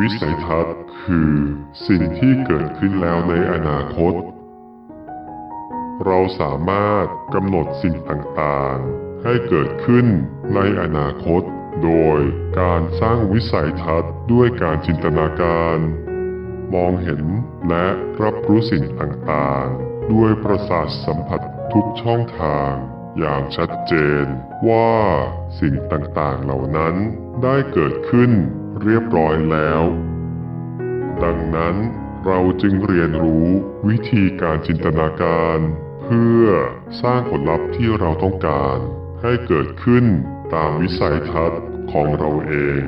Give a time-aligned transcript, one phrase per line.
[0.00, 1.32] วิสัยทัศน์คือ
[1.86, 4.14] สิ่งที่เกิดขึ้นแล้วในอนาคต
[6.06, 10.06] เราสามารถกำหนดสิ่งต่างๆ ให้เกิดขึ้น
[10.54, 11.42] ในอนาคต
[11.84, 12.20] โดย
[12.60, 15.78] การสร้างวิสัยทัศน์ด้วยการจินตนาการ
[16.74, 17.22] มองเห็น
[17.68, 17.86] และ
[18.22, 21.40] รับรู้สิ่งต่างๆ ด้วยประสาทสัมผัส
[21.72, 22.72] ทุกช่องทาง
[23.18, 24.26] อย่างชัดเจน
[24.68, 24.92] ว่า
[25.60, 26.94] สิ่งต่างๆเหล่านั้น
[27.42, 28.32] ได้เกิดขึ้น
[28.90, 29.82] เรียบร้อยแล้ว
[31.24, 31.76] ดังนั้น
[32.26, 33.48] เราจึงเรียนรู้
[33.88, 35.58] วิธีการจินตนาการ
[36.02, 36.44] เพื่อ
[37.02, 38.78] สร้างผลลัพธ์ที่เราต้องการ
[39.22, 40.04] ให้เกิดขึ้น
[40.54, 42.82] ตามวิสัยทัศน์ของเราเอง